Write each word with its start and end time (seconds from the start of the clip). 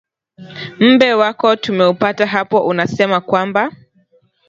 mbe 0.79 1.11
wako 1.13 1.55
tumeupata 1.55 2.25
hapo 2.27 2.65
unasema 2.65 3.21
kwamba 3.21 3.71